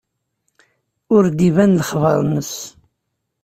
[1.15, 2.53] Ur d-iban lexbar-nnes.